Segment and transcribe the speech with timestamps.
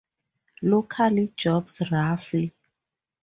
[0.63, 2.55] Local jobs roughly.